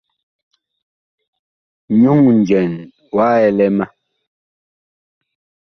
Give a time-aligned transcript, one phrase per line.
[1.99, 2.73] Nyuŋ njɛn
[3.15, 3.85] wa ɛlɛ ma.